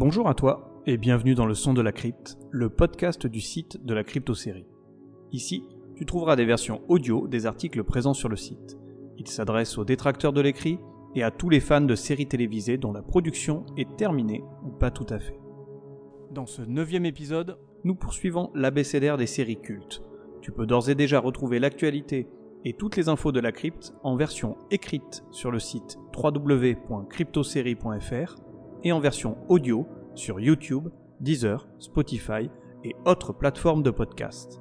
Bonjour 0.00 0.28
à 0.28 0.34
toi 0.34 0.80
et 0.86 0.96
bienvenue 0.96 1.34
dans 1.34 1.44
le 1.44 1.54
son 1.54 1.74
de 1.74 1.82
la 1.82 1.90
crypte, 1.90 2.38
le 2.52 2.70
podcast 2.70 3.26
du 3.26 3.40
site 3.40 3.84
de 3.84 3.94
la 3.94 4.04
crypto-série. 4.04 4.68
Ici, 5.32 5.64
tu 5.96 6.06
trouveras 6.06 6.36
des 6.36 6.44
versions 6.44 6.82
audio 6.86 7.26
des 7.26 7.46
articles 7.46 7.82
présents 7.82 8.14
sur 8.14 8.28
le 8.28 8.36
site. 8.36 8.78
Il 9.16 9.26
s'adresse 9.26 9.76
aux 9.76 9.84
détracteurs 9.84 10.32
de 10.32 10.40
l'écrit 10.40 10.78
et 11.16 11.24
à 11.24 11.32
tous 11.32 11.50
les 11.50 11.58
fans 11.58 11.80
de 11.80 11.96
séries 11.96 12.28
télévisées 12.28 12.78
dont 12.78 12.92
la 12.92 13.02
production 13.02 13.66
est 13.76 13.96
terminée 13.96 14.44
ou 14.64 14.68
pas 14.68 14.92
tout 14.92 15.06
à 15.10 15.18
fait. 15.18 15.40
Dans 16.30 16.46
ce 16.46 16.62
neuvième 16.62 17.04
épisode, 17.04 17.58
nous 17.82 17.96
poursuivons 17.96 18.52
l'abécédaire 18.54 19.16
des 19.16 19.26
séries 19.26 19.60
cultes. 19.60 20.04
Tu 20.42 20.52
peux 20.52 20.66
d'ores 20.66 20.90
et 20.90 20.94
déjà 20.94 21.18
retrouver 21.18 21.58
l'actualité 21.58 22.28
et 22.64 22.74
toutes 22.74 22.94
les 22.94 23.08
infos 23.08 23.32
de 23.32 23.40
la 23.40 23.50
crypte 23.50 23.94
en 24.04 24.14
version 24.14 24.58
écrite 24.70 25.24
sur 25.32 25.50
le 25.50 25.58
site 25.58 25.98
www.cryptosérie.fr 26.16 28.47
et 28.84 28.92
en 28.92 29.00
version 29.00 29.36
audio 29.48 29.86
sur 30.14 30.40
YouTube, 30.40 30.88
Deezer, 31.20 31.68
Spotify 31.78 32.50
et 32.84 32.94
autres 33.04 33.32
plateformes 33.32 33.82
de 33.82 33.90
podcast. 33.90 34.60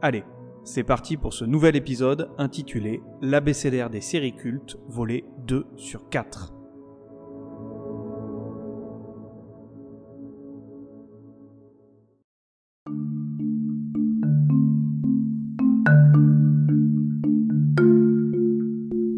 Allez, 0.00 0.24
c'est 0.64 0.84
parti 0.84 1.16
pour 1.16 1.32
ce 1.32 1.44
nouvel 1.44 1.76
épisode 1.76 2.30
intitulé 2.38 3.02
L'abécédaire 3.20 3.90
des 3.90 4.00
séries 4.00 4.34
cultes, 4.34 4.78
volet 4.88 5.24
2 5.46 5.66
sur 5.76 6.08
4. 6.08 6.54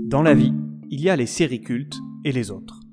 Dans 0.09 0.23
la 0.23 0.35
vie, 0.35 0.55
il 0.91 1.01
y 1.01 1.11
a 1.11 1.17
les 1.17 1.27
séries 1.27 1.61
cultes 1.61 1.99
et 2.25 2.31
les 2.31 2.53
autres. 2.53 2.84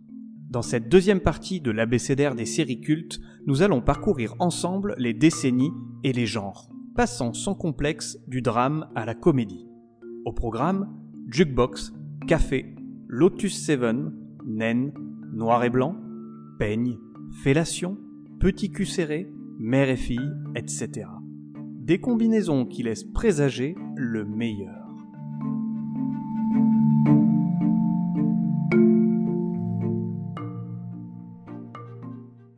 Dans 0.51 0.61
cette 0.61 0.89
deuxième 0.89 1.21
partie 1.21 1.61
de 1.61 1.71
l'abécédaire 1.71 2.35
des 2.35 2.45
séries 2.45 2.81
cultes, 2.81 3.21
nous 3.47 3.61
allons 3.61 3.79
parcourir 3.79 4.35
ensemble 4.39 4.95
les 4.97 5.13
décennies 5.13 5.71
et 6.03 6.11
les 6.11 6.25
genres, 6.25 6.69
passant 6.93 7.31
sans 7.31 7.55
complexe 7.55 8.17
du 8.27 8.41
drame 8.41 8.89
à 8.93 9.05
la 9.05 9.15
comédie. 9.15 9.65
Au 10.25 10.33
programme, 10.33 10.93
Jukebox, 11.29 11.93
Café, 12.27 12.75
Lotus 13.07 13.65
Seven, 13.65 14.13
Naine, 14.45 14.91
Noir 15.31 15.63
et 15.63 15.69
Blanc, 15.69 15.95
Peigne, 16.59 16.97
Fellation, 17.43 17.97
Petit 18.41 18.71
cul 18.71 18.85
serré, 18.85 19.31
Mère 19.57 19.89
et 19.89 19.95
fille, 19.95 20.33
etc. 20.55 21.07
Des 21.79 22.01
combinaisons 22.01 22.65
qui 22.65 22.83
laissent 22.83 23.05
présager 23.05 23.73
le 23.95 24.25
meilleur. 24.25 24.80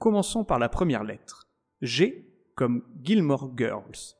Commençons 0.03 0.43
par 0.43 0.59
la 0.59 0.67
première 0.67 1.05
lettre. 1.05 1.47
G 1.81 2.27
comme 2.55 2.83
Gilmore 3.01 3.53
Girls. 3.55 4.17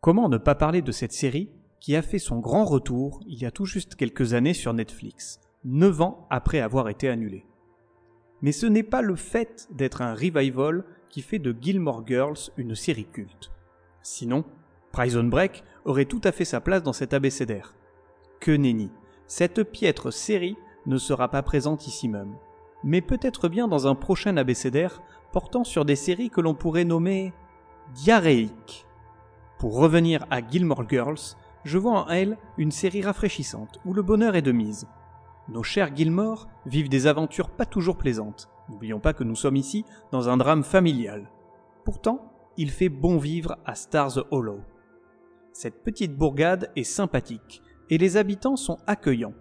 Comment 0.00 0.28
ne 0.28 0.38
pas 0.38 0.54
parler 0.54 0.80
de 0.80 0.92
cette 0.92 1.12
série 1.12 1.50
qui 1.80 1.96
a 1.96 2.02
fait 2.02 2.20
son 2.20 2.38
grand 2.38 2.64
retour 2.64 3.18
il 3.26 3.36
y 3.42 3.44
a 3.44 3.50
tout 3.50 3.64
juste 3.64 3.96
quelques 3.96 4.32
années 4.32 4.54
sur 4.54 4.72
Netflix, 4.72 5.40
neuf 5.64 6.00
ans 6.00 6.28
après 6.30 6.60
avoir 6.60 6.88
été 6.88 7.08
annulée. 7.08 7.44
Mais 8.42 8.52
ce 8.52 8.64
n'est 8.64 8.84
pas 8.84 9.02
le 9.02 9.16
fait 9.16 9.66
d'être 9.72 10.02
un 10.02 10.14
revival 10.14 10.84
qui 11.08 11.20
fait 11.20 11.40
de 11.40 11.52
Gilmore 11.60 12.06
Girls 12.06 12.52
une 12.56 12.76
série 12.76 13.06
culte. 13.06 13.50
Sinon, 14.04 14.44
Prison 14.92 15.24
Break 15.24 15.64
aurait 15.84 16.04
tout 16.04 16.20
à 16.22 16.30
fait 16.30 16.44
sa 16.44 16.60
place 16.60 16.84
dans 16.84 16.92
cet 16.92 17.12
abécédaire. 17.12 17.74
Que 18.38 18.52
nenni, 18.52 18.88
cette 19.26 19.64
piètre 19.64 20.12
série 20.12 20.56
ne 20.86 20.96
sera 20.96 21.28
pas 21.28 21.42
présente 21.42 21.88
ici 21.88 22.06
même 22.06 22.36
mais 22.84 23.00
peut-être 23.00 23.48
bien 23.48 23.68
dans 23.68 23.86
un 23.86 23.94
prochain 23.94 24.36
abécédaire 24.36 25.02
portant 25.32 25.64
sur 25.64 25.84
des 25.84 25.96
séries 25.96 26.30
que 26.30 26.40
l'on 26.40 26.54
pourrait 26.54 26.84
nommer 26.84 27.32
diarrhéiques. 27.94 28.86
Pour 29.58 29.76
revenir 29.76 30.26
à 30.30 30.46
Gilmore 30.46 30.88
Girls, 30.88 31.36
je 31.64 31.78
vois 31.78 31.92
en 31.92 32.08
elle 32.08 32.36
une 32.58 32.72
série 32.72 33.02
rafraîchissante 33.02 33.78
où 33.84 33.94
le 33.94 34.02
bonheur 34.02 34.34
est 34.34 34.42
de 34.42 34.52
mise. 34.52 34.86
Nos 35.48 35.62
chers 35.62 35.94
Gilmore 35.94 36.48
vivent 36.66 36.88
des 36.88 37.06
aventures 37.06 37.50
pas 37.50 37.66
toujours 37.66 37.96
plaisantes. 37.96 38.48
N'oublions 38.68 39.00
pas 39.00 39.12
que 39.12 39.24
nous 39.24 39.34
sommes 39.34 39.56
ici 39.56 39.84
dans 40.10 40.28
un 40.28 40.36
drame 40.36 40.62
familial. 40.62 41.30
Pourtant, 41.84 42.32
il 42.56 42.70
fait 42.70 42.88
bon 42.88 43.18
vivre 43.18 43.58
à 43.64 43.74
Stars 43.74 44.18
Hollow. 44.30 44.60
Cette 45.52 45.82
petite 45.82 46.16
bourgade 46.16 46.70
est 46.76 46.84
sympathique 46.84 47.62
et 47.90 47.98
les 47.98 48.16
habitants 48.16 48.56
sont 48.56 48.78
accueillants. 48.86 49.34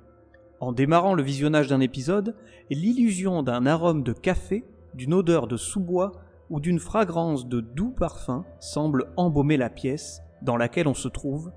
En 0.61 0.73
démarrant 0.73 1.15
le 1.15 1.23
visionnage 1.23 1.67
d'un 1.67 1.79
épisode, 1.79 2.35
l'illusion 2.69 3.41
d'un 3.41 3.65
arôme 3.65 4.03
de 4.03 4.13
café, 4.13 4.63
d'une 4.93 5.15
odeur 5.15 5.47
de 5.47 5.57
sous-bois 5.57 6.11
ou 6.51 6.59
d'une 6.59 6.77
fragrance 6.77 7.47
de 7.47 7.61
doux 7.61 7.89
parfum 7.89 8.45
semble 8.59 9.11
embaumer 9.17 9.57
la 9.57 9.71
pièce 9.71 10.21
dans 10.43 10.57
laquelle 10.57 10.87
on 10.87 10.93
se 10.93 11.07
trouve, 11.07 11.51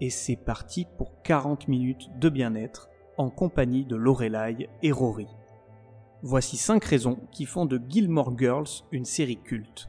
et 0.00 0.10
c'est 0.10 0.36
parti 0.36 0.88
pour 0.96 1.22
40 1.22 1.68
minutes 1.68 2.08
de 2.18 2.28
bien-être 2.28 2.88
en 3.16 3.30
compagnie 3.30 3.84
de 3.84 3.94
Lorelai 3.94 4.68
et 4.82 4.90
Rory. 4.90 5.28
Voici 6.22 6.56
5 6.56 6.84
raisons 6.84 7.18
qui 7.30 7.44
font 7.44 7.64
de 7.64 7.80
Gilmore 7.88 8.36
Girls 8.36 8.82
une 8.90 9.04
série 9.04 9.40
culte. 9.40 9.86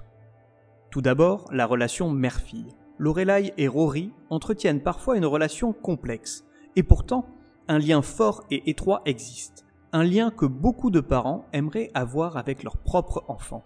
Tout 0.92 1.02
d'abord, 1.02 1.46
la 1.52 1.66
relation 1.66 2.12
mère-fille. 2.12 2.76
Lorelai 3.00 3.52
et 3.58 3.68
Rory 3.68 4.12
entretiennent 4.30 4.84
parfois 4.84 5.18
une 5.18 5.26
relation 5.26 5.74
complexe, 5.74 6.46
et 6.76 6.84
pourtant, 6.84 7.26
un 7.70 7.78
lien 7.78 8.02
fort 8.02 8.44
et 8.50 8.70
étroit 8.70 9.04
existe, 9.06 9.64
un 9.94 10.04
lien 10.04 10.32
que 10.32 10.48
beaucoup 10.48 10.90
de 10.90 11.00
parents 11.00 11.46
aimeraient 11.54 11.92
avoir 11.94 12.36
avec 12.36 12.64
leur 12.64 12.78
propre 12.78 13.24
enfant. 13.28 13.64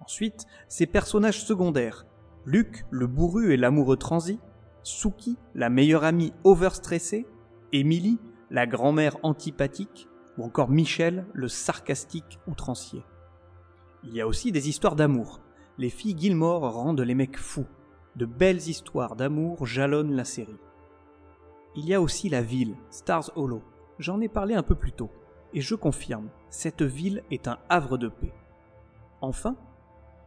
Ensuite, 0.00 0.46
ces 0.68 0.86
personnages 0.86 1.42
secondaires, 1.42 2.06
Luc, 2.44 2.84
le 2.90 3.06
bourru 3.06 3.52
et 3.52 3.56
l'amoureux 3.56 3.96
transi, 3.96 4.38
Suki, 4.82 5.38
la 5.54 5.70
meilleure 5.70 6.04
amie 6.04 6.34
overstressée, 6.44 7.26
Émilie, 7.72 8.18
la 8.50 8.66
grand-mère 8.66 9.16
antipathique, 9.22 10.06
ou 10.36 10.44
encore 10.44 10.68
Michel, 10.68 11.26
le 11.32 11.48
sarcastique 11.48 12.40
outrancier. 12.46 13.02
Il 14.04 14.14
y 14.14 14.20
a 14.20 14.26
aussi 14.26 14.52
des 14.52 14.68
histoires 14.68 14.96
d'amour. 14.96 15.40
Les 15.78 15.88
filles 15.88 16.18
Gilmore 16.18 16.74
rendent 16.74 17.00
les 17.00 17.14
mecs 17.14 17.38
fous. 17.38 17.66
De 18.16 18.26
belles 18.26 18.68
histoires 18.68 19.16
d'amour 19.16 19.64
jalonnent 19.64 20.14
la 20.14 20.24
série. 20.24 20.58
Il 21.74 21.86
y 21.86 21.94
a 21.94 22.00
aussi 22.02 22.28
la 22.28 22.42
ville, 22.42 22.76
Stars 22.90 23.30
Hollow. 23.34 23.62
J'en 23.98 24.20
ai 24.20 24.28
parlé 24.28 24.54
un 24.54 24.62
peu 24.62 24.74
plus 24.74 24.92
tôt, 24.92 25.10
et 25.54 25.60
je 25.60 25.74
confirme, 25.74 26.28
cette 26.50 26.82
ville 26.82 27.22
est 27.30 27.48
un 27.48 27.58
havre 27.68 27.96
de 27.96 28.08
paix. 28.08 28.34
Enfin, 29.20 29.56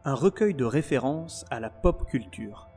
un 0.04 0.14
recueil 0.14 0.54
de 0.54 0.64
références 0.64 1.44
à 1.50 1.60
la 1.60 1.70
pop 1.70 2.06
culture. 2.08 2.68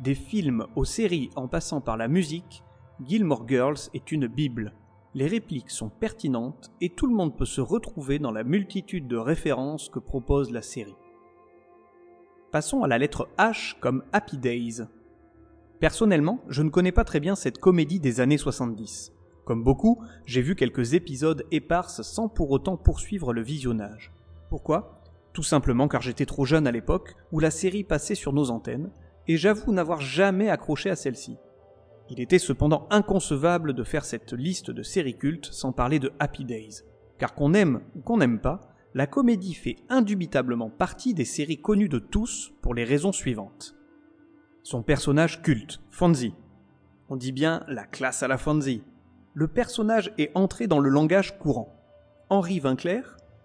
Des 0.00 0.14
films 0.14 0.66
aux 0.76 0.84
séries 0.84 1.30
en 1.36 1.48
passant 1.48 1.80
par 1.80 1.96
la 1.96 2.08
musique, 2.08 2.62
Gilmore 3.06 3.48
Girls 3.48 3.90
est 3.94 4.12
une 4.12 4.26
bible. 4.26 4.74
Les 5.14 5.26
répliques 5.26 5.70
sont 5.70 5.88
pertinentes 5.88 6.70
et 6.80 6.90
tout 6.90 7.06
le 7.06 7.14
monde 7.14 7.36
peut 7.36 7.46
se 7.46 7.60
retrouver 7.60 8.18
dans 8.18 8.32
la 8.32 8.44
multitude 8.44 9.08
de 9.08 9.16
références 9.16 9.88
que 9.88 9.98
propose 9.98 10.50
la 10.52 10.62
série. 10.62 10.96
Passons 12.50 12.82
à 12.82 12.88
la 12.88 12.98
lettre 12.98 13.28
H 13.38 13.78
comme 13.80 14.04
Happy 14.12 14.36
Days. 14.36 14.82
Personnellement, 15.80 16.44
je 16.48 16.62
ne 16.62 16.68
connais 16.68 16.92
pas 16.92 17.04
très 17.04 17.20
bien 17.20 17.34
cette 17.34 17.56
comédie 17.56 18.00
des 18.00 18.20
années 18.20 18.36
70. 18.36 19.12
Comme 19.46 19.64
beaucoup, 19.64 20.02
j'ai 20.26 20.42
vu 20.42 20.54
quelques 20.54 20.92
épisodes 20.92 21.46
éparses 21.50 22.02
sans 22.02 22.28
pour 22.28 22.50
autant 22.50 22.76
poursuivre 22.76 23.32
le 23.32 23.40
visionnage. 23.40 24.12
Pourquoi? 24.50 25.02
Tout 25.32 25.42
simplement 25.42 25.88
car 25.88 26.02
j'étais 26.02 26.26
trop 26.26 26.44
jeune 26.44 26.66
à 26.66 26.70
l'époque 26.70 27.16
où 27.32 27.40
la 27.40 27.50
série 27.50 27.82
passait 27.82 28.14
sur 28.14 28.34
nos 28.34 28.50
antennes, 28.50 28.90
et 29.26 29.38
j'avoue 29.38 29.72
n'avoir 29.72 30.02
jamais 30.02 30.50
accroché 30.50 30.90
à 30.90 30.96
celle-ci. 30.96 31.38
Il 32.10 32.20
était 32.20 32.38
cependant 32.38 32.86
inconcevable 32.90 33.72
de 33.72 33.84
faire 33.84 34.04
cette 34.04 34.34
liste 34.34 34.70
de 34.70 34.82
séries 34.82 35.16
cultes 35.16 35.48
sans 35.50 35.72
parler 35.72 35.98
de 35.98 36.12
Happy 36.18 36.44
Days. 36.44 36.82
Car 37.16 37.34
qu'on 37.34 37.54
aime 37.54 37.80
ou 37.96 38.00
qu'on 38.00 38.18
n'aime 38.18 38.40
pas, 38.40 38.74
la 38.92 39.06
comédie 39.06 39.54
fait 39.54 39.76
indubitablement 39.88 40.68
partie 40.68 41.14
des 41.14 41.24
séries 41.24 41.62
connues 41.62 41.88
de 41.88 42.00
tous 42.00 42.52
pour 42.60 42.74
les 42.74 42.84
raisons 42.84 43.12
suivantes. 43.12 43.79
Son 44.62 44.82
personnage 44.82 45.40
culte, 45.40 45.80
Fonzie. 45.90 46.34
On 47.08 47.16
dit 47.16 47.32
bien 47.32 47.64
la 47.66 47.84
classe 47.84 48.22
à 48.22 48.28
la 48.28 48.36
Fonzie. 48.36 48.82
Le 49.32 49.48
personnage 49.48 50.12
est 50.18 50.30
entré 50.34 50.66
dans 50.66 50.80
le 50.80 50.90
langage 50.90 51.38
courant. 51.38 51.74
Henri 52.28 52.60
Winkler, 52.60 53.00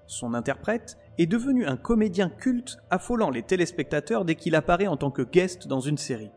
son 0.07 0.33
interprète, 0.33 0.97
est 1.17 1.25
devenu 1.25 1.65
un 1.65 1.77
comédien 1.77 2.29
culte 2.29 2.77
affolant 2.89 3.29
les 3.29 3.43
téléspectateurs 3.43 4.25
dès 4.25 4.35
qu'il 4.35 4.55
apparaît 4.55 4.87
en 4.87 4.97
tant 4.97 5.09
que 5.09 5.21
guest 5.21 5.67
dans 5.67 5.79
une 5.79 5.97
série. 5.97 6.31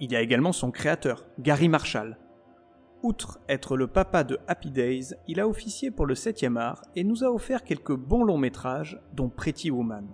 Il 0.00 0.10
y 0.10 0.16
a 0.16 0.22
également 0.22 0.52
son 0.52 0.70
créateur, 0.70 1.26
Gary 1.38 1.68
Marshall. 1.68 2.16
Outre 3.02 3.38
être 3.48 3.76
le 3.76 3.88
papa 3.88 4.24
de 4.24 4.38
Happy 4.48 4.70
Days, 4.70 5.14
il 5.28 5.38
a 5.38 5.46
officié 5.46 5.90
pour 5.90 6.06
le 6.06 6.14
7e 6.14 6.56
art 6.56 6.82
et 6.96 7.04
nous 7.04 7.24
a 7.24 7.30
offert 7.30 7.62
quelques 7.62 7.94
bons 7.94 8.24
longs 8.24 8.38
métrages, 8.38 9.00
dont 9.12 9.28
Pretty 9.28 9.70
Woman. 9.70 10.08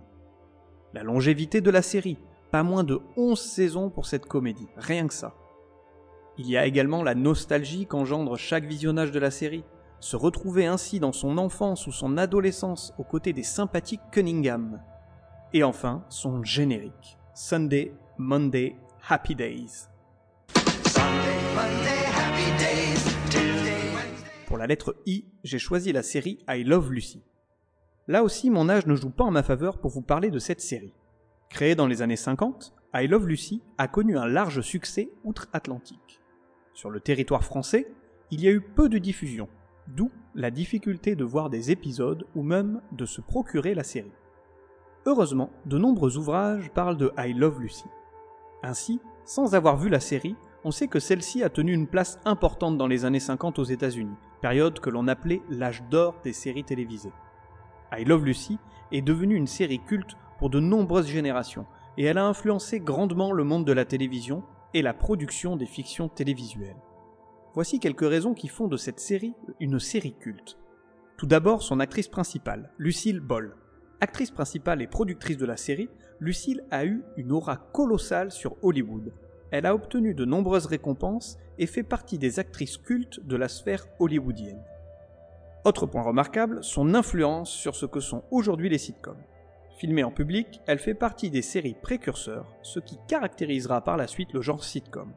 La 0.93 1.05
longévité 1.05 1.61
de 1.61 1.70
la 1.70 1.81
série, 1.81 2.19
pas 2.55 2.62
moins 2.62 2.85
de 2.85 3.01
11 3.17 3.37
saisons 3.37 3.91
pour 3.91 4.06
cette 4.06 4.27
comédie, 4.27 4.69
rien 4.77 5.09
que 5.09 5.12
ça. 5.12 5.35
Il 6.39 6.49
y 6.49 6.56
a 6.56 6.67
également 6.67 7.03
la 7.03 7.17
nostalgie 7.17 7.85
qu'engendre 7.85 8.37
chaque 8.37 8.65
visionnage 8.65 9.11
de 9.11 9.19
la 9.19 9.33
série, 9.33 9.65
se 9.99 10.15
retrouver 10.15 10.65
ainsi 10.65 11.01
dans 11.01 11.11
son 11.11 11.37
enfance 11.39 11.89
ou 11.89 11.91
son 11.91 12.17
adolescence 12.17 12.95
aux 12.97 13.03
côtés 13.03 13.33
des 13.33 13.43
sympathiques 13.43 14.03
Cunningham. 14.12 14.81
Et 15.53 15.65
enfin, 15.65 16.05
son 16.11 16.45
générique. 16.45 17.19
Sunday, 17.35 17.93
Monday, 18.19 18.77
Happy 19.09 19.35
Days. 19.35 19.89
Pour 24.47 24.59
la 24.59 24.69
lettre 24.69 24.95
I, 25.07 25.25
j'ai 25.43 25.59
choisi 25.59 25.91
la 25.91 26.05
série 26.05 26.39
I 26.49 26.62
Love 26.62 26.93
Lucy. 26.93 27.21
Là 28.07 28.23
aussi, 28.23 28.49
mon 28.49 28.69
âge 28.69 28.87
ne 28.87 28.95
joue 28.95 29.11
pas 29.11 29.25
en 29.25 29.33
ma 29.33 29.43
faveur 29.43 29.79
pour 29.79 29.91
vous 29.91 30.03
parler 30.03 30.31
de 30.31 30.39
cette 30.39 30.61
série. 30.61 30.93
Créée 31.49 31.75
dans 31.75 31.87
les 31.87 32.02
années 32.02 32.17
50, 32.17 32.75
I 32.94 33.06
Love 33.06 33.29
Lucy 33.29 33.62
a 33.79 33.88
connu 33.88 34.19
un 34.19 34.26
large 34.26 34.61
succès 34.61 35.11
outre-Atlantique. 35.25 36.20
Sur 36.75 36.91
le 36.91 37.00
territoire 37.00 37.44
français, 37.44 37.93
il 38.31 38.41
y 38.41 38.49
a 38.49 38.50
eu 38.50 38.61
peu 38.61 38.88
de 38.88 38.99
diffusion, 38.99 39.49
d'où 39.88 40.11
la 40.35 40.50
difficulté 40.50 41.14
de 41.14 41.25
voir 41.25 41.50
des 41.50 41.70
épisodes 41.70 42.26
ou 42.35 42.43
même 42.43 42.81
de 42.93 43.06
se 43.06 43.20
procurer 43.20 43.75
la 43.75 43.85
série. 43.85 44.12
Heureusement, 45.06 45.50
de 45.67 45.79
nombreux 45.79 46.17
ouvrages 46.17 46.70
parlent 46.70 46.96
de 46.96 47.12
I 47.19 47.32
Love 47.32 47.61
Lucy. 47.61 47.85
Ainsi, 48.62 49.00
sans 49.25 49.55
avoir 49.55 49.76
vu 49.76 49.88
la 49.88 50.00
série, 50.00 50.37
on 50.64 50.70
sait 50.70 50.88
que 50.88 50.99
celle-ci 50.99 51.43
a 51.43 51.50
tenu 51.50 51.73
une 51.73 51.87
place 51.87 52.19
importante 52.25 52.79
dans 52.79 52.87
les 52.87 53.05
années 53.05 53.20
50 53.20 53.58
aux 53.58 53.64
États-Unis, 53.64 54.17
période 54.40 54.81
que 54.81 54.90
l'on 54.90 55.08
appelait 55.08 55.43
l'âge 55.50 55.82
d'or 55.90 56.17
des 56.25 56.32
séries 56.32 56.64
télévisées. 56.64 57.12
I 57.93 58.05
Love 58.05 58.25
Lucy 58.25 58.58
est 58.90 59.02
devenue 59.02 59.37
une 59.37 59.47
série 59.47 59.81
culte 59.81 60.17
pour 60.39 60.51
de 60.51 60.61
nombreuses 60.61 61.09
générations, 61.09 61.67
et 61.97 62.05
elle 62.05 62.19
a 62.19 62.27
influencé 62.27 62.81
grandement 62.81 63.33
le 63.33 63.45
monde 63.45 63.65
de 63.65 63.73
la 63.73 63.85
télévision 63.85 64.43
et 64.75 64.83
la 64.83 64.95
production 64.95 65.57
des 65.57 65.67
fictions 65.67 66.09
télévisuelles. 66.09 66.77
Voici 67.55 67.79
quelques 67.79 68.09
raisons 68.09 68.35
qui 68.35 68.49
font 68.49 68.67
de 68.67 68.77
cette 68.77 68.99
série 68.99 69.35
une 69.61 69.79
série 69.79 70.17
culte. 70.19 70.59
Tout 71.17 71.27
d'abord, 71.27 71.63
son 71.63 71.79
actrice 71.79 72.09
principale, 72.09 72.73
Lucille 72.79 73.21
Ball. 73.21 73.55
Actrice 74.01 74.33
principale 74.33 74.83
et 74.83 74.89
productrice 74.89 75.37
de 75.37 75.47
la 75.47 75.57
série, 75.57 75.89
Lucille 76.19 76.65
a 76.73 76.85
eu 76.85 77.05
une 77.17 77.31
aura 77.31 77.57
colossale 77.57 78.33
sur 78.33 78.57
Hollywood. 78.63 79.13
Elle 79.53 79.67
a 79.67 79.75
obtenu 79.75 80.15
de 80.15 80.25
nombreuses 80.25 80.67
récompenses 80.67 81.39
et 81.59 81.67
fait 81.67 81.85
partie 81.85 82.19
des 82.19 82.41
actrices 82.41 82.77
cultes 82.77 83.25
de 83.25 83.37
la 83.37 83.47
sphère 83.47 83.87
hollywoodienne. 84.01 84.63
Autre 85.65 85.87
point 85.87 86.03
remarquable, 86.03 86.59
son 86.63 86.95
influence 86.95 87.51
sur 87.51 87.77
ce 87.77 87.87
que 87.87 88.01
sont 88.01 88.25
aujourd'hui 88.33 88.69
les 88.69 88.79
sitcoms. 88.79 89.23
Filmée 89.76 90.05
en 90.05 90.12
public, 90.12 90.61
elle 90.67 90.79
fait 90.79 90.94
partie 90.94 91.31
des 91.31 91.43
séries 91.43 91.76
précurseurs, 91.81 92.47
ce 92.62 92.79
qui 92.79 92.99
caractérisera 93.09 93.82
par 93.82 93.97
la 93.97 94.06
suite 94.06 94.32
le 94.32 94.41
genre 94.41 94.62
sitcom. 94.62 95.12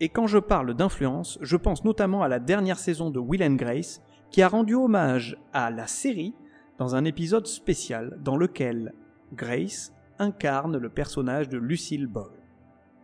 Et 0.00 0.08
quand 0.08 0.28
je 0.28 0.38
parle 0.38 0.74
d'influence, 0.74 1.38
je 1.40 1.56
pense 1.56 1.84
notamment 1.84 2.22
à 2.22 2.28
la 2.28 2.38
dernière 2.38 2.78
saison 2.78 3.10
de 3.10 3.18
Will 3.18 3.42
and 3.42 3.54
Grace, 3.54 4.00
qui 4.30 4.42
a 4.42 4.48
rendu 4.48 4.74
hommage 4.74 5.36
à 5.52 5.70
la 5.70 5.88
série 5.88 6.34
dans 6.78 6.94
un 6.94 7.04
épisode 7.04 7.46
spécial 7.46 8.16
dans 8.20 8.36
lequel 8.36 8.92
Grace 9.32 9.92
incarne 10.20 10.76
le 10.76 10.88
personnage 10.88 11.48
de 11.48 11.58
Lucille 11.58 12.06
Ball. 12.06 12.30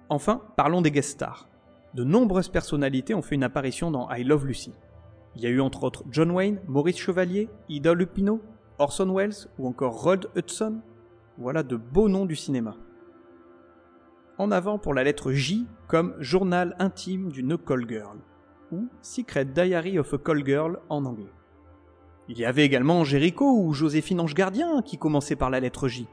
Enfin, 0.08 0.42
parlons 0.56 0.82
des 0.82 0.90
guest 0.90 1.10
stars. 1.10 1.48
De 1.94 2.04
nombreuses 2.04 2.48
personnalités 2.48 3.14
ont 3.14 3.22
fait 3.22 3.34
une 3.34 3.44
apparition 3.44 3.90
dans 3.90 4.08
I 4.12 4.22
Love 4.22 4.46
Lucy. 4.46 4.72
Il 5.34 5.42
y 5.42 5.46
a 5.46 5.50
eu 5.50 5.60
entre 5.60 5.82
autres 5.82 6.04
John 6.10 6.30
Wayne, 6.30 6.60
Maurice 6.68 6.98
Chevalier, 6.98 7.48
Ida 7.68 7.94
Lupino, 7.94 8.40
Orson 8.80 9.14
Welles 9.14 9.46
ou 9.58 9.68
encore 9.68 10.02
Rod 10.02 10.30
Hudson? 10.34 10.80
Voilà 11.38 11.62
de 11.62 11.76
beaux 11.76 12.08
noms 12.08 12.26
du 12.26 12.34
cinéma 12.34 12.74
en 14.40 14.50
avant 14.52 14.78
pour 14.78 14.94
la 14.94 15.04
lettre 15.04 15.32
J 15.32 15.66
comme 15.86 16.14
Journal 16.18 16.74
intime 16.78 17.30
d'une 17.30 17.58
call 17.58 17.86
girl, 17.86 18.16
ou 18.72 18.88
Secret 19.02 19.44
Diary 19.44 19.98
of 19.98 20.14
a 20.14 20.16
Call 20.16 20.46
Girl 20.46 20.78
en 20.88 21.04
anglais. 21.04 21.30
Il 22.26 22.38
y 22.38 22.46
avait 22.46 22.64
également 22.64 23.04
Jericho 23.04 23.44
ou 23.44 23.74
Joséphine 23.74 24.18
Ange 24.18 24.32
Gardien 24.32 24.80
qui 24.80 24.96
commençaient 24.96 25.36
par 25.36 25.50
la 25.50 25.60
lettre 25.60 25.88
J. 25.88 26.08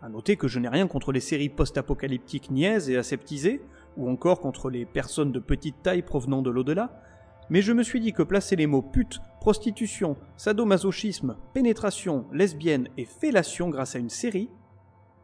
À 0.00 0.08
noter 0.08 0.36
que 0.36 0.46
je 0.46 0.60
n'ai 0.60 0.68
rien 0.68 0.86
contre 0.86 1.10
les 1.10 1.18
séries 1.18 1.48
post-apocalyptiques 1.48 2.52
niaises 2.52 2.90
et 2.90 2.96
aseptisées, 2.96 3.60
ou 3.96 4.08
encore 4.08 4.38
contre 4.38 4.70
les 4.70 4.86
personnes 4.86 5.32
de 5.32 5.40
petite 5.40 5.82
taille 5.82 6.02
provenant 6.02 6.42
de 6.42 6.50
l'au-delà, 6.50 7.02
mais 7.50 7.62
je 7.62 7.72
me 7.72 7.82
suis 7.82 8.00
dit 8.00 8.12
que 8.12 8.22
placer 8.22 8.56
les 8.56 8.66
mots 8.66 8.82
pute, 8.82 9.20
prostitution, 9.40 10.16
sadomasochisme, 10.36 11.36
pénétration, 11.54 12.26
lesbienne 12.32 12.88
et 12.96 13.04
fellation 13.04 13.68
grâce 13.68 13.96
à 13.96 13.98
une 13.98 14.10
série 14.10 14.50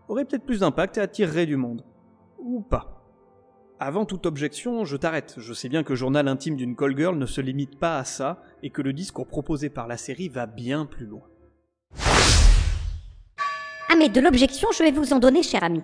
aurait 0.09 0.25
peut-être 0.25 0.47
plus 0.47 0.61
d'impact 0.61 0.99
et 0.99 1.01
attirerait 1.01 1.47
du 1.47 1.57
monde 1.57 1.85
ou 2.39 2.61
pas. 2.61 3.03
Avant 3.81 4.05
toute 4.05 4.27
objection, 4.27 4.85
je 4.85 4.97
t'arrête. 4.97 5.35
Je 5.39 5.53
sais 5.53 5.69
bien 5.69 5.83
que 5.83 5.95
Journal 5.95 6.29
intime 6.29 6.57
d'une 6.57 6.77
call 6.77 6.97
girl 6.97 7.19
ne 7.19 7.27
se 7.27 7.41
limite 7.41 7.79
pas 7.79 7.99
à 7.99 8.05
ça 8.05 8.41
et 8.63 8.71
que 8.71 8.83
le 8.83 8.93
discours 8.93 9.27
proposé 9.27 9.69
par 9.69 9.89
la 9.89 9.97
série 9.97 10.29
va 10.29 10.47
bien 10.47 10.87
plus 10.87 11.07
loin. 11.07 11.25
Ah 13.89 13.97
mais 13.99 14.09
de 14.09 14.21
l'objection, 14.21 14.69
je 14.73 14.83
vais 14.83 14.93
vous 14.93 15.13
en 15.13 15.19
donner, 15.19 15.43
cher 15.43 15.65
ami. 15.65 15.83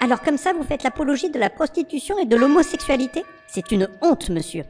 Alors 0.00 0.22
comme 0.22 0.36
ça, 0.36 0.52
vous 0.52 0.62
faites 0.62 0.84
l'apologie 0.84 1.30
de 1.30 1.38
la 1.38 1.50
prostitution 1.50 2.18
et 2.18 2.26
de 2.26 2.36
l'homosexualité? 2.36 3.24
C'est 3.48 3.72
une 3.72 3.88
honte, 4.00 4.30
monsieur. 4.30 4.64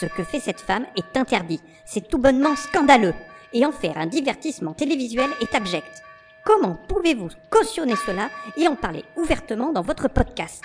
Ce 0.00 0.06
que 0.06 0.22
fait 0.22 0.38
cette 0.38 0.60
femme 0.60 0.86
est 0.96 1.16
interdit. 1.16 1.60
C'est 1.84 2.06
tout 2.06 2.18
bonnement 2.18 2.54
scandaleux. 2.54 3.14
Et 3.52 3.66
en 3.66 3.72
faire 3.72 3.98
un 3.98 4.06
divertissement 4.06 4.72
télévisuel 4.72 5.28
est 5.40 5.56
abject. 5.56 6.04
Comment 6.44 6.78
pouvez-vous 6.86 7.30
cautionner 7.50 7.96
cela 8.06 8.28
et 8.56 8.68
en 8.68 8.76
parler 8.76 9.02
ouvertement 9.16 9.72
dans 9.72 9.82
votre 9.82 10.08
podcast? 10.08 10.62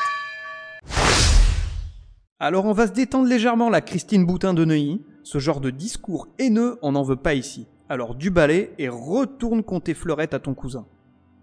Alors 2.39 2.65
on 2.65 2.74
va 2.74 2.85
se 2.85 2.91
détendre 2.91 3.27
légèrement 3.27 3.71
la 3.71 3.81
Christine 3.81 4.24
Boutin 4.24 4.53
de 4.53 4.65
Neuilly. 4.65 5.01
Ce 5.24 5.39
genre 5.39 5.62
de 5.62 5.71
discours 5.71 6.27
haineux, 6.38 6.77
on 6.83 6.91
n'en 6.91 7.03
veut 7.03 7.15
pas 7.15 7.33
ici. 7.33 7.68
Alors 7.89 8.13
du 8.13 8.29
balai 8.29 8.74
et 8.77 8.88
retourne 8.88 9.63
compter 9.63 9.95
fleurette 9.95 10.36
à 10.36 10.39
ton 10.39 10.53
cousin. 10.53 10.86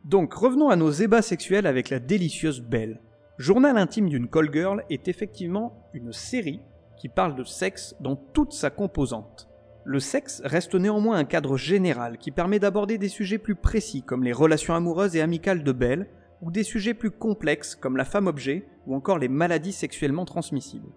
Donc 0.04 0.32
revenons 0.34 0.68
à 0.68 0.76
nos 0.76 0.92
ébats 0.92 1.22
sexuels 1.22 1.66
avec 1.66 1.90
la 1.90 1.98
délicieuse 1.98 2.60
Belle. 2.60 3.00
Journal 3.38 3.76
intime 3.76 4.08
d'une 4.08 4.28
call 4.28 4.52
girl 4.52 4.84
est 4.90 5.08
effectivement 5.08 5.90
une 5.92 6.12
série 6.12 6.60
qui 7.00 7.08
parle 7.08 7.34
de 7.34 7.44
sexe 7.44 7.96
dans 8.00 8.14
toute 8.14 8.52
sa 8.52 8.68
composante. 8.68 9.48
Le 9.84 10.00
sexe 10.00 10.42
reste 10.44 10.74
néanmoins 10.74 11.16
un 11.16 11.24
cadre 11.24 11.56
général 11.56 12.18
qui 12.18 12.30
permet 12.30 12.58
d'aborder 12.58 12.98
des 12.98 13.08
sujets 13.08 13.38
plus 13.38 13.54
précis 13.54 14.02
comme 14.02 14.22
les 14.22 14.34
relations 14.34 14.74
amoureuses 14.74 15.16
et 15.16 15.22
amicales 15.22 15.64
de 15.64 15.72
Belle, 15.72 16.10
ou 16.42 16.50
des 16.50 16.62
sujets 16.62 16.92
plus 16.92 17.10
complexes 17.10 17.74
comme 17.74 17.96
la 17.96 18.04
femme-objet 18.04 18.68
ou 18.86 18.94
encore 18.94 19.18
les 19.18 19.28
maladies 19.28 19.72
sexuellement 19.72 20.26
transmissibles. 20.26 20.90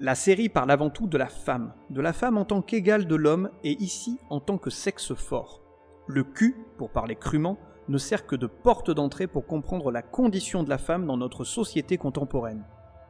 La 0.00 0.14
série 0.14 0.48
parle 0.48 0.70
avant 0.70 0.88
tout 0.88 1.06
de 1.06 1.18
la 1.18 1.28
femme, 1.28 1.74
de 1.90 2.00
la 2.00 2.14
femme 2.14 2.38
en 2.38 2.46
tant 2.46 2.62
qu'égale 2.62 3.06
de 3.06 3.14
l'homme 3.14 3.50
et 3.62 3.72
ici 3.82 4.18
en 4.30 4.40
tant 4.40 4.56
que 4.56 4.70
sexe 4.70 5.12
fort. 5.12 5.62
Le 6.06 6.24
cul, 6.24 6.56
pour 6.78 6.90
parler 6.90 7.14
crûment, 7.14 7.58
ne 7.88 7.98
sert 7.98 8.26
que 8.26 8.36
de 8.36 8.46
porte 8.46 8.90
d'entrée 8.90 9.26
pour 9.26 9.46
comprendre 9.46 9.90
la 9.90 10.00
condition 10.00 10.62
de 10.62 10.70
la 10.70 10.78
femme 10.78 11.04
dans 11.04 11.18
notre 11.18 11.44
société 11.44 11.98
contemporaine. 11.98 12.64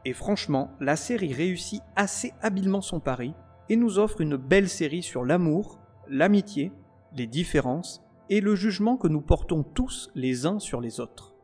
Et 0.05 0.13
franchement, 0.13 0.71
la 0.79 0.95
série 0.95 1.33
réussit 1.33 1.81
assez 1.95 2.33
habilement 2.41 2.81
son 2.81 2.99
pari 2.99 3.33
et 3.69 3.75
nous 3.75 3.99
offre 3.99 4.21
une 4.21 4.35
belle 4.35 4.69
série 4.69 5.03
sur 5.03 5.23
l'amour, 5.23 5.79
l'amitié, 6.09 6.71
les 7.15 7.27
différences 7.27 8.03
et 8.29 8.41
le 8.41 8.55
jugement 8.55 8.97
que 8.97 9.07
nous 9.07 9.21
portons 9.21 9.63
tous 9.63 10.11
les 10.15 10.45
uns 10.45 10.59
sur 10.59 10.81
les 10.81 10.99
autres. 10.99 11.35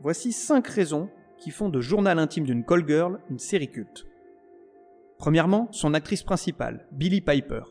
Voici 0.00 0.32
5 0.32 0.66
raisons 0.66 1.10
qui 1.38 1.50
font 1.50 1.68
de 1.68 1.80
Journal 1.80 2.18
intime 2.18 2.44
d'une 2.44 2.64
call 2.64 2.86
girl 2.86 3.20
une 3.28 3.38
série 3.38 3.70
culte. 3.70 4.06
Premièrement, 5.18 5.68
son 5.70 5.94
actrice 5.94 6.22
principale, 6.22 6.88
Billy 6.92 7.20
Piper. 7.20 7.62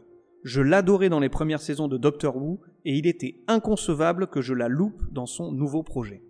Je 0.43 0.61
l'adorais 0.61 1.09
dans 1.09 1.19
les 1.19 1.29
premières 1.29 1.61
saisons 1.61 1.87
de 1.87 1.97
Doctor 1.97 2.35
Who 2.35 2.61
et 2.85 2.97
il 2.97 3.07
était 3.07 3.35
inconcevable 3.47 4.27
que 4.27 4.41
je 4.41 4.53
la 4.53 4.67
loupe 4.67 5.01
dans 5.11 5.25
son 5.25 5.51
nouveau 5.51 5.83
projet. 5.83 6.23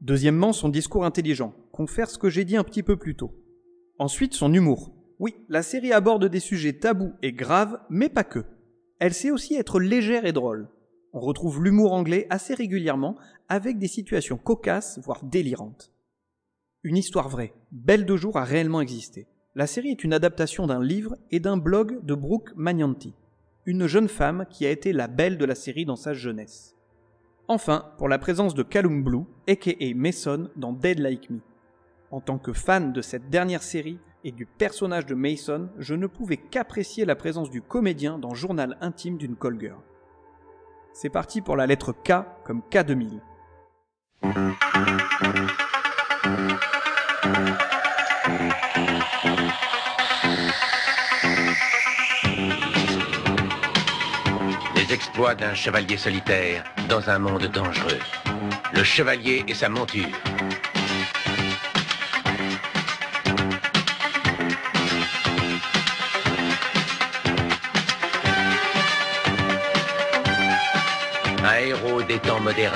Deuxièmement, 0.00 0.52
son 0.52 0.68
discours 0.68 1.04
intelligent, 1.04 1.54
confère 1.72 2.08
ce 2.08 2.18
que 2.18 2.30
j'ai 2.30 2.44
dit 2.44 2.56
un 2.56 2.64
petit 2.64 2.82
peu 2.82 2.96
plus 2.96 3.16
tôt. 3.16 3.32
Ensuite, 3.98 4.34
son 4.34 4.52
humour. 4.54 4.92
Oui, 5.18 5.34
la 5.48 5.62
série 5.62 5.92
aborde 5.92 6.26
des 6.26 6.40
sujets 6.40 6.74
tabous 6.74 7.12
et 7.22 7.32
graves, 7.32 7.80
mais 7.90 8.08
pas 8.08 8.24
que. 8.24 8.44
Elle 9.00 9.14
sait 9.14 9.32
aussi 9.32 9.54
être 9.54 9.80
légère 9.80 10.24
et 10.24 10.32
drôle. 10.32 10.68
On 11.12 11.20
retrouve 11.20 11.62
l'humour 11.62 11.92
anglais 11.92 12.26
assez 12.30 12.54
régulièrement, 12.54 13.16
avec 13.48 13.78
des 13.78 13.88
situations 13.88 14.36
cocasses, 14.36 15.00
voire 15.02 15.24
délirantes. 15.24 15.92
Une 16.84 16.96
histoire 16.96 17.28
vraie, 17.28 17.54
Belle 17.72 18.06
de 18.06 18.16
jour 18.16 18.36
a 18.36 18.44
réellement 18.44 18.80
existé. 18.80 19.26
La 19.56 19.66
série 19.66 19.90
est 19.90 20.04
une 20.04 20.12
adaptation 20.12 20.68
d'un 20.68 20.82
livre 20.82 21.16
et 21.32 21.40
d'un 21.40 21.56
blog 21.56 22.04
de 22.04 22.14
Brooke 22.14 22.52
Magnanti, 22.54 23.14
une 23.66 23.88
jeune 23.88 24.08
femme 24.08 24.46
qui 24.48 24.64
a 24.64 24.70
été 24.70 24.92
la 24.92 25.08
belle 25.08 25.38
de 25.38 25.44
la 25.44 25.56
série 25.56 25.84
dans 25.84 25.96
sa 25.96 26.14
jeunesse. 26.14 26.76
Enfin, 27.50 27.86
pour 27.96 28.08
la 28.08 28.18
présence 28.18 28.54
de 28.54 28.62
Callum 28.62 29.02
Blue, 29.02 29.24
aka 29.48 29.72
Mason, 29.94 30.50
dans 30.56 30.74
Dead 30.74 30.98
Like 30.98 31.30
Me. 31.30 31.40
En 32.10 32.20
tant 32.20 32.38
que 32.38 32.52
fan 32.52 32.92
de 32.92 33.00
cette 33.00 33.30
dernière 33.30 33.62
série, 33.62 33.98
et 34.24 34.32
du 34.32 34.44
personnage 34.44 35.06
de 35.06 35.14
Mason, 35.14 35.70
je 35.78 35.94
ne 35.94 36.06
pouvais 36.06 36.36
qu'apprécier 36.36 37.04
la 37.04 37.16
présence 37.16 37.50
du 37.50 37.62
comédien 37.62 38.18
dans 38.18 38.34
Journal 38.34 38.76
intime 38.80 39.16
d'une 39.16 39.36
call. 39.36 39.74
C'est 40.92 41.08
parti 41.08 41.40
pour 41.40 41.56
la 41.56 41.66
lettre 41.66 41.92
K 41.92 42.24
comme 42.44 42.62
K2000. 42.70 43.20
Exploits 54.98 55.36
d'un 55.36 55.54
chevalier 55.54 55.96
solitaire 55.96 56.64
dans 56.88 57.08
un 57.08 57.20
monde 57.20 57.46
dangereux. 57.46 58.00
Le 58.72 58.82
chevalier 58.82 59.44
et 59.46 59.54
sa 59.54 59.68
monture. 59.68 60.18
Un 71.44 71.58
héros 71.60 72.02
des 72.02 72.18
temps 72.18 72.40
modernes. 72.40 72.74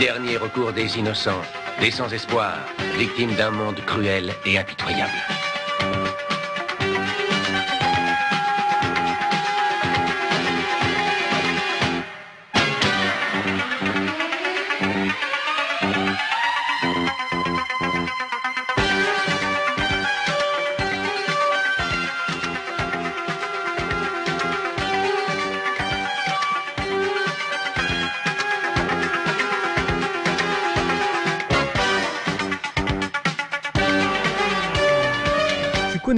Dernier 0.00 0.36
recours 0.38 0.72
des 0.72 0.98
innocents, 0.98 1.44
des 1.80 1.92
sans 1.92 2.12
espoir, 2.12 2.54
victimes 2.98 3.36
d'un 3.36 3.52
monde 3.52 3.80
cruel 3.86 4.34
et 4.44 4.58
impitoyable. 4.58 5.33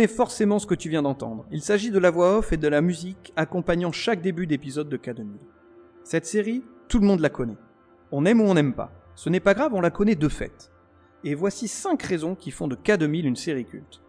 Forcément 0.09 0.59
ce 0.59 0.67
que 0.67 0.75
tu 0.75 0.89
viens 0.89 1.03
d'entendre. 1.03 1.47
Il 1.51 1.63
s'agit 1.63 1.91
de 1.91 1.99
la 1.99 2.11
voix 2.11 2.39
off 2.39 2.53
et 2.53 2.57
de 2.57 2.69
la 2.69 2.81
musique 2.81 3.33
accompagnant 3.37 3.93
chaque 3.93 4.23
début 4.23 4.47
d'épisode 4.47 4.89
de 4.89 4.97
K2000. 4.97 5.39
Cette 6.05 6.27
série, 6.27 6.63
tout 6.89 6.99
le 6.99 7.07
monde 7.07 7.21
la 7.21 7.31
connaît. 7.31 7.57
On 8.13 8.25
aime 8.25 8.41
ou 8.41 8.45
on 8.45 8.55
n'aime 8.55 8.75
pas. 8.75 8.93
Ce 9.15 9.29
n'est 9.29 9.41
pas 9.41 9.55
grave, 9.55 9.75
on 9.75 9.81
la 9.81 9.91
connaît 9.91 10.15
de 10.15 10.29
fait. 10.29 10.71
Et 11.25 11.35
voici 11.35 11.69
5 11.69 12.03
raisons 12.03 12.35
qui 12.35 12.51
font 12.51 12.69
de 12.69 12.77
K2000 12.77 13.27
une 13.27 13.37
série 13.37 13.65
culte. 13.65 14.03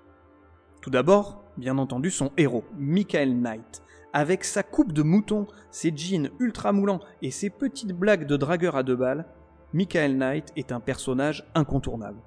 Tout 0.82 0.90
d'abord, 0.90 1.44
bien 1.58 1.78
entendu, 1.78 2.12
son 2.12 2.32
héros, 2.38 2.66
Michael 2.78 3.34
Knight. 3.40 3.82
Avec 4.14 4.44
sa 4.44 4.64
coupe 4.64 4.94
de 4.94 5.04
mouton, 5.04 5.48
ses 5.72 5.92
jeans 5.96 6.30
ultra 6.40 6.72
moulants 6.72 7.02
et 7.22 7.32
ses 7.32 7.50
petites 7.50 7.94
blagues 7.94 8.26
de 8.26 8.38
dragueur 8.38 8.76
à 8.76 8.84
deux 8.84 8.96
balles, 8.96 9.26
Michael 9.74 10.18
Knight 10.18 10.54
est 10.56 10.72
un 10.72 10.80
personnage 10.80 11.46
incontournable. 11.56 12.20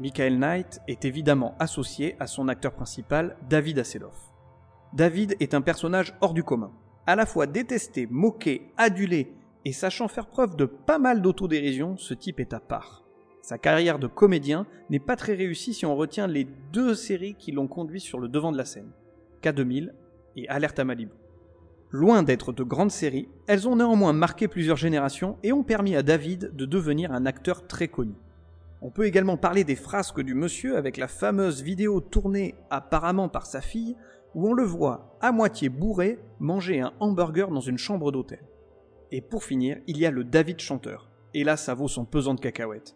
Michael 0.00 0.38
Knight 0.38 0.80
est 0.88 1.04
évidemment 1.04 1.54
associé 1.60 2.16
à 2.18 2.26
son 2.26 2.48
acteur 2.48 2.72
principal, 2.72 3.36
David 3.48 3.78
Hasselhoff. 3.78 4.32
David 4.92 5.36
est 5.38 5.54
un 5.54 5.60
personnage 5.60 6.14
hors 6.20 6.34
du 6.34 6.42
commun, 6.42 6.72
à 7.06 7.14
la 7.14 7.26
fois 7.26 7.46
détesté, 7.46 8.08
moqué, 8.10 8.72
adulé 8.76 9.32
et 9.64 9.72
sachant 9.72 10.08
faire 10.08 10.26
preuve 10.26 10.56
de 10.56 10.64
pas 10.64 10.98
mal 10.98 11.22
d'autodérision, 11.22 11.96
ce 11.96 12.12
type 12.12 12.40
est 12.40 12.54
à 12.54 12.60
part. 12.60 13.04
Sa 13.40 13.56
carrière 13.56 14.00
de 14.00 14.08
comédien 14.08 14.66
n'est 14.90 14.98
pas 14.98 15.16
très 15.16 15.34
réussie 15.34 15.74
si 15.74 15.86
on 15.86 15.94
retient 15.94 16.26
les 16.26 16.44
deux 16.72 16.94
séries 16.94 17.36
qui 17.38 17.52
l'ont 17.52 17.68
conduit 17.68 18.00
sur 18.00 18.18
le 18.18 18.28
devant 18.28 18.50
de 18.50 18.58
la 18.58 18.64
scène, 18.64 18.90
K2000 19.42 19.92
et 20.36 20.48
Alerte 20.48 20.80
à 20.80 20.84
Malibu. 20.84 21.12
Loin 21.90 22.24
d'être 22.24 22.52
de 22.52 22.64
grandes 22.64 22.90
séries, 22.90 23.28
elles 23.46 23.68
ont 23.68 23.76
néanmoins 23.76 24.12
marqué 24.12 24.48
plusieurs 24.48 24.76
générations 24.76 25.38
et 25.44 25.52
ont 25.52 25.62
permis 25.62 25.94
à 25.94 26.02
David 26.02 26.50
de 26.56 26.64
devenir 26.64 27.12
un 27.12 27.26
acteur 27.26 27.68
très 27.68 27.86
connu. 27.86 28.14
On 28.86 28.90
peut 28.90 29.06
également 29.06 29.38
parler 29.38 29.64
des 29.64 29.76
frasques 29.76 30.20
du 30.20 30.34
monsieur 30.34 30.76
avec 30.76 30.98
la 30.98 31.08
fameuse 31.08 31.62
vidéo 31.62 32.02
tournée 32.02 32.54
apparemment 32.68 33.30
par 33.30 33.46
sa 33.46 33.62
fille 33.62 33.96
où 34.34 34.46
on 34.46 34.52
le 34.52 34.62
voit 34.62 35.16
à 35.22 35.32
moitié 35.32 35.70
bourré 35.70 36.18
manger 36.38 36.80
un 36.80 36.92
hamburger 37.00 37.50
dans 37.50 37.62
une 37.62 37.78
chambre 37.78 38.12
d'hôtel. 38.12 38.42
Et 39.10 39.22
pour 39.22 39.42
finir, 39.42 39.78
il 39.86 39.96
y 39.96 40.04
a 40.04 40.10
le 40.10 40.22
David 40.22 40.60
chanteur. 40.60 41.08
Et 41.32 41.44
là, 41.44 41.56
ça 41.56 41.72
vaut 41.72 41.88
son 41.88 42.04
pesant 42.04 42.34
de 42.34 42.40
cacahuètes. 42.40 42.94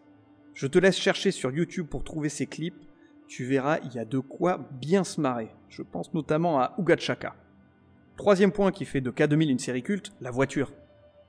Je 0.53 0.67
te 0.67 0.77
laisse 0.77 0.95
chercher 0.95 1.31
sur 1.31 1.49
YouTube 1.49 1.87
pour 1.87 2.03
trouver 2.03 2.29
ces 2.29 2.45
clips. 2.45 2.85
Tu 3.27 3.45
verras, 3.45 3.79
il 3.83 3.91
y 3.91 3.97
a 3.97 4.05
de 4.05 4.19
quoi 4.19 4.69
bien 4.79 5.03
se 5.03 5.19
marrer. 5.19 5.49
Je 5.69 5.81
pense 5.81 6.13
notamment 6.13 6.59
à 6.59 6.75
Chaka. 6.99 7.35
Troisième 8.15 8.51
point 8.51 8.71
qui 8.71 8.85
fait 8.85 9.01
de 9.01 9.09
K2000 9.09 9.49
une 9.49 9.57
série 9.57 9.81
culte, 9.81 10.13
la 10.21 10.29
voiture. 10.29 10.71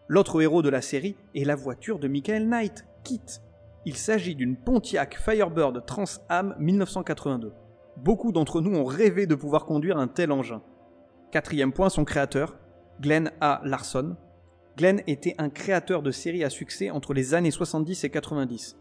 L'autre 0.07 0.43
héros 0.43 0.61
de 0.61 0.69
la 0.69 0.83
série 0.83 1.17
est 1.35 1.45
la 1.45 1.57
voiture 1.57 1.99
de 1.99 2.09
Michael 2.09 2.47
Knight, 2.47 2.85
Kit. 3.05 3.41
Il 3.87 3.97
s'agit 3.97 4.35
d'une 4.35 4.57
Pontiac 4.57 5.17
Firebird 5.19 5.87
Trans 5.87 6.05
Am 6.29 6.55
1982. 6.59 7.55
Beaucoup 7.97 8.31
d'entre 8.31 8.61
nous 8.61 8.77
ont 8.77 8.85
rêvé 8.85 9.27
de 9.27 9.35
pouvoir 9.35 9.65
conduire 9.65 9.97
un 9.97 10.07
tel 10.07 10.33
engin. 10.33 10.61
Quatrième 11.33 11.73
point, 11.73 11.89
son 11.89 12.05
créateur, 12.05 12.59
Glenn 13.01 13.33
A. 13.41 13.63
Larson. 13.65 14.17
Glenn 14.77 15.01
était 15.07 15.35
un 15.39 15.49
créateur 15.49 16.03
de 16.03 16.11
séries 16.11 16.45
à 16.45 16.51
succès 16.51 16.91
entre 16.91 17.15
les 17.15 17.33
années 17.33 17.51
70 17.51 18.05
et 18.05 18.11
90. 18.11 18.77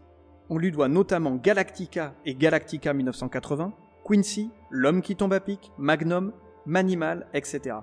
On 0.50 0.58
lui 0.58 0.70
doit 0.70 0.88
notamment 0.88 1.36
Galactica 1.36 2.14
et 2.26 2.34
Galactica 2.34 2.92
1980, 2.92 3.72
Quincy, 4.04 4.50
L'homme 4.68 5.00
qui 5.00 5.16
tombe 5.16 5.32
à 5.32 5.40
pic, 5.40 5.72
Magnum, 5.78 6.34
Manimal, 6.66 7.26
etc. 7.32 7.76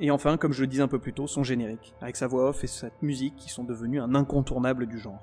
Et 0.00 0.10
enfin, 0.10 0.36
comme 0.36 0.52
je 0.52 0.60
le 0.60 0.66
disais 0.66 0.82
un 0.82 0.88
peu 0.88 0.98
plus 0.98 1.14
tôt, 1.14 1.26
son 1.26 1.44
générique, 1.44 1.94
avec 2.02 2.16
sa 2.16 2.26
voix 2.26 2.50
off 2.50 2.62
et 2.62 2.66
cette 2.66 3.00
musique 3.00 3.36
qui 3.36 3.48
sont 3.48 3.64
devenus 3.64 4.02
un 4.02 4.14
incontournable 4.14 4.86
du 4.86 4.98
genre. 4.98 5.22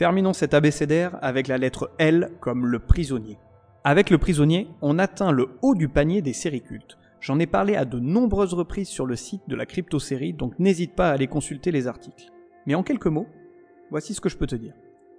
Terminons 0.00 0.32
cet 0.32 0.54
abécédaire 0.54 1.18
avec 1.20 1.46
la 1.46 1.58
lettre 1.58 1.90
L 1.98 2.30
comme 2.40 2.64
le 2.64 2.78
prisonnier. 2.78 3.36
Avec 3.84 4.08
le 4.08 4.16
prisonnier, 4.16 4.66
on 4.80 4.98
atteint 4.98 5.30
le 5.30 5.50
haut 5.60 5.74
du 5.74 5.90
panier 5.90 6.22
des 6.22 6.32
séries 6.32 6.62
cultes. 6.62 6.96
J'en 7.20 7.38
ai 7.38 7.46
parlé 7.46 7.76
à 7.76 7.84
de 7.84 7.98
nombreuses 7.98 8.54
reprises 8.54 8.88
sur 8.88 9.04
le 9.04 9.14
site 9.14 9.42
de 9.46 9.54
la 9.54 9.66
crypto-série, 9.66 10.32
donc 10.32 10.58
n'hésite 10.58 10.94
pas 10.94 11.10
à 11.10 11.12
aller 11.12 11.26
consulter 11.26 11.70
les 11.70 11.86
articles. 11.86 12.32
Mais 12.64 12.74
en 12.74 12.82
quelques 12.82 13.08
mots, 13.08 13.26
voici 13.90 14.14
ce 14.14 14.22
que 14.22 14.30
je 14.30 14.38
peux 14.38 14.46
te 14.46 14.56
dire. 14.56 14.72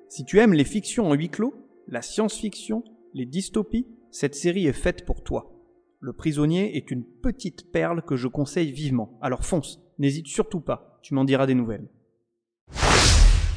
Si 0.10 0.26
tu 0.26 0.40
aimes 0.40 0.56
les 0.56 0.64
fictions 0.64 1.12
en 1.12 1.14
huis 1.14 1.30
clos, 1.30 1.54
la 1.88 2.02
science-fiction, 2.02 2.84
les 3.14 3.28
dystopies, 3.28 3.86
cette 4.10 4.34
série 4.34 4.66
est 4.66 4.74
faite 4.74 5.06
pour 5.06 5.22
toi. 5.22 5.54
Le 6.00 6.14
prisonnier 6.14 6.76
est 6.76 6.90
une 6.90 7.04
petite 7.04 7.72
perle 7.72 8.02
que 8.02 8.16
je 8.16 8.28
conseille 8.28 8.72
vivement. 8.72 9.20
Alors 9.22 9.46
fonce, 9.46 9.80
n'hésite 10.00 10.26
surtout 10.26 10.60
pas, 10.60 10.98
tu 11.04 11.14
m'en 11.14 11.24
diras 11.24 11.46
des 11.46 11.54
nouvelles. 11.54 11.88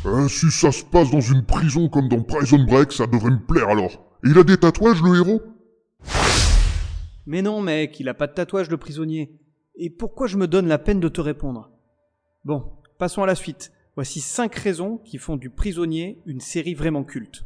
Euh, 0.06 0.28
si 0.28 0.50
ça 0.50 0.70
se 0.70 0.84
passe 0.84 1.10
dans 1.10 1.20
une 1.20 1.44
prison 1.44 1.88
comme 1.88 2.08
dans 2.08 2.22
Prison 2.22 2.62
Break, 2.62 2.92
ça 2.92 3.06
devrait 3.06 3.30
me 3.30 3.38
plaire 3.38 3.70
alors. 3.70 3.92
Et 4.24 4.28
il 4.28 4.38
a 4.38 4.44
des 4.44 4.58
tatouages, 4.58 5.02
le 5.02 5.16
héros? 5.16 5.42
Mais 7.26 7.40
non 7.40 7.62
mec, 7.62 7.98
il 8.00 8.08
a 8.10 8.14
pas 8.14 8.26
de 8.26 8.34
tatouage 8.34 8.70
le 8.70 8.76
prisonnier. 8.76 9.38
Et 9.76 9.88
pourquoi 9.88 10.26
je 10.26 10.36
me 10.36 10.46
donne 10.46 10.66
la 10.66 10.78
peine 10.78 11.00
de 11.00 11.08
te 11.08 11.22
répondre? 11.22 11.70
Bon, 12.44 12.64
passons 12.98 13.22
à 13.22 13.26
la 13.26 13.34
suite. 13.34 13.72
Voici 13.94 14.20
5 14.20 14.54
raisons 14.54 14.98
qui 14.98 15.16
font 15.16 15.36
du 15.36 15.48
prisonnier 15.48 16.20
une 16.26 16.40
série 16.40 16.74
vraiment 16.74 17.04
culte. 17.04 17.44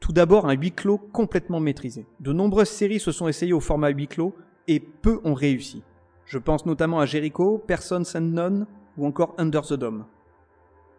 Tout 0.00 0.12
d'abord, 0.12 0.48
un 0.48 0.54
huis 0.54 0.72
clos 0.72 0.98
complètement 0.98 1.60
maîtrisé. 1.60 2.06
De 2.20 2.32
nombreuses 2.32 2.68
séries 2.68 3.00
se 3.00 3.12
sont 3.12 3.28
essayées 3.28 3.52
au 3.52 3.60
format 3.60 3.90
huis 3.90 4.08
clos 4.08 4.34
et 4.68 4.80
peu 4.80 5.20
ont 5.24 5.34
réussi. 5.34 5.82
Je 6.24 6.38
pense 6.38 6.64
notamment 6.64 7.00
à 7.00 7.06
Jericho, 7.06 7.58
Persons 7.66 8.04
and 8.14 8.20
None 8.20 8.66
ou 8.96 9.06
encore 9.06 9.34
Under 9.36 9.62
the 9.62 9.74
Dome. 9.74 10.06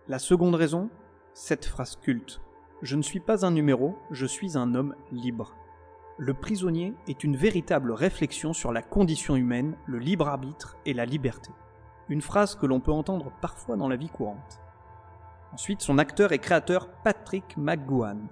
La 0.10 0.18
seconde 0.18 0.56
raison, 0.56 0.89
cette 1.36 1.66
phrase 1.66 1.96
culte. 1.96 2.42
Je 2.82 2.96
ne 2.96 3.04
suis 3.04 3.20
pas 3.20 3.46
un 3.46 3.51
numéro, 3.51 3.96
je 4.10 4.25
suis 4.25 4.58
un 4.58 4.74
homme 4.74 4.96
libre. 5.12 5.56
Le 6.18 6.34
prisonnier 6.34 6.96
est 7.08 7.24
une 7.24 7.38
véritable 7.38 7.92
réflexion 7.92 8.51
sur 8.51 8.72
la 8.72 8.82
condition 8.82 9.36
humaine, 9.36 9.78
le 9.86 10.00
libre 10.00 10.28
arbitre 10.28 10.78
et 10.88 10.96
la 10.96 11.06
liberté. 11.06 11.51
Une 12.10 12.24
phrase 12.24 12.56
que 12.56 12.66
l'on 12.66 12.80
peut 12.80 12.92
entendre 12.92 13.32
parfois 13.39 13.75
dans 13.75 13.88
la 13.88 13.98
vie 13.98 14.10
courante. 14.10 14.60
Ensuite, 15.54 15.82
son 15.82 16.00
acteur 16.00 16.32
et 16.32 16.39
créateur 16.39 16.89
Patrick 17.04 17.56
McGowan. 17.56 18.30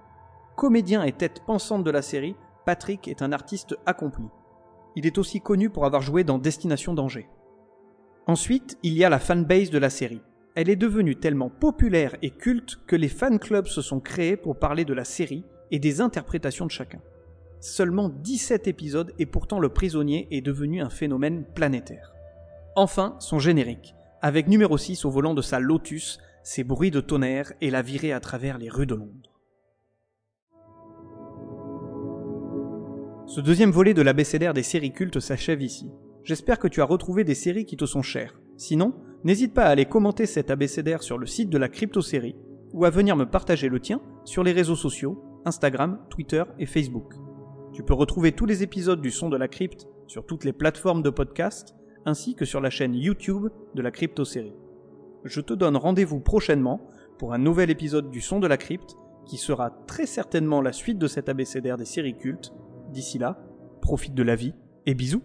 Comédien 0.56 1.04
et 1.04 1.12
tête 1.12 1.44
pensante 1.46 1.84
de 1.84 1.92
la 1.92 2.02
série, 2.02 2.34
Patrick 2.66 3.06
est 3.06 3.22
un 3.22 3.30
artiste 3.30 3.78
accompli. 3.86 4.26
Il 4.96 5.06
est 5.06 5.16
aussi 5.16 5.40
connu 5.40 5.70
pour 5.70 5.84
avoir 5.84 6.02
joué 6.02 6.24
dans 6.24 6.38
Destination 6.38 6.92
Danger. 6.92 7.28
Ensuite, 8.26 8.78
il 8.82 8.94
y 8.94 9.04
a 9.04 9.08
la 9.08 9.20
fanbase 9.20 9.70
de 9.70 9.78
la 9.78 9.90
série. 9.90 10.22
Elle 10.60 10.70
est 10.70 10.74
devenue 10.74 11.14
tellement 11.14 11.50
populaire 11.50 12.16
et 12.20 12.30
culte 12.30 12.80
que 12.88 12.96
les 12.96 13.06
fan 13.06 13.38
clubs 13.38 13.68
se 13.68 13.80
sont 13.80 14.00
créés 14.00 14.36
pour 14.36 14.58
parler 14.58 14.84
de 14.84 14.92
la 14.92 15.04
série 15.04 15.44
et 15.70 15.78
des 15.78 16.00
interprétations 16.00 16.66
de 16.66 16.72
chacun. 16.72 17.00
Seulement 17.60 18.08
17 18.08 18.66
épisodes 18.66 19.14
et 19.20 19.26
pourtant 19.26 19.60
le 19.60 19.68
prisonnier 19.68 20.26
est 20.32 20.40
devenu 20.40 20.80
un 20.80 20.90
phénomène 20.90 21.44
planétaire. 21.54 22.12
Enfin, 22.74 23.14
son 23.20 23.38
générique, 23.38 23.94
avec 24.20 24.48
numéro 24.48 24.76
6 24.76 25.04
au 25.04 25.10
volant 25.10 25.32
de 25.32 25.42
sa 25.42 25.60
Lotus, 25.60 26.18
ses 26.42 26.64
bruits 26.64 26.90
de 26.90 27.00
tonnerre 27.00 27.52
et 27.60 27.70
la 27.70 27.82
virée 27.82 28.12
à 28.12 28.18
travers 28.18 28.58
les 28.58 28.68
rues 28.68 28.86
de 28.86 28.96
Londres. 28.96 29.30
Ce 33.28 33.40
deuxième 33.40 33.70
volet 33.70 33.94
de 33.94 34.02
l'abécédaire 34.02 34.54
des 34.54 34.64
séries 34.64 34.92
cultes 34.92 35.20
s'achève 35.20 35.62
ici. 35.62 35.88
J'espère 36.24 36.58
que 36.58 36.66
tu 36.66 36.80
as 36.80 36.84
retrouvé 36.84 37.22
des 37.22 37.36
séries 37.36 37.64
qui 37.64 37.76
te 37.76 37.86
sont 37.86 38.02
chères. 38.02 38.40
Sinon, 38.56 38.92
n'hésite 39.24 39.54
pas 39.54 39.64
à 39.64 39.70
aller 39.70 39.86
commenter 39.86 40.26
cet 40.26 40.50
abécédaire 40.50 41.02
sur 41.02 41.18
le 41.18 41.26
site 41.26 41.50
de 41.50 41.58
la 41.58 41.68
Cryptosérie 41.68 42.36
ou 42.72 42.84
à 42.84 42.90
venir 42.90 43.16
me 43.16 43.24
partager 43.24 43.68
le 43.68 43.80
tien 43.80 44.00
sur 44.24 44.42
les 44.42 44.52
réseaux 44.52 44.76
sociaux, 44.76 45.22
Instagram, 45.44 45.98
Twitter 46.10 46.44
et 46.58 46.66
Facebook. 46.66 47.14
Tu 47.72 47.82
peux 47.82 47.94
retrouver 47.94 48.32
tous 48.32 48.46
les 48.46 48.62
épisodes 48.62 49.00
du 49.00 49.10
Son 49.10 49.28
de 49.28 49.36
la 49.36 49.48
Crypte 49.48 49.86
sur 50.06 50.26
toutes 50.26 50.44
les 50.44 50.52
plateformes 50.52 51.02
de 51.02 51.10
podcast 51.10 51.74
ainsi 52.04 52.34
que 52.34 52.44
sur 52.44 52.60
la 52.60 52.70
chaîne 52.70 52.94
YouTube 52.94 53.48
de 53.74 53.82
la 53.82 53.90
Cryptosérie. 53.90 54.54
Je 55.24 55.40
te 55.40 55.52
donne 55.52 55.76
rendez-vous 55.76 56.20
prochainement 56.20 56.88
pour 57.18 57.34
un 57.34 57.38
nouvel 57.38 57.70
épisode 57.70 58.10
du 58.10 58.20
Son 58.20 58.38
de 58.38 58.46
la 58.46 58.56
Crypte 58.56 58.96
qui 59.26 59.36
sera 59.36 59.70
très 59.86 60.06
certainement 60.06 60.62
la 60.62 60.72
suite 60.72 60.98
de 60.98 61.06
cet 61.06 61.28
abécédaire 61.28 61.76
des 61.76 61.84
séries 61.84 62.16
cultes. 62.16 62.52
D'ici 62.90 63.18
là, 63.18 63.38
profite 63.82 64.14
de 64.14 64.22
la 64.22 64.36
vie 64.36 64.54
et 64.86 64.94
bisous 64.94 65.22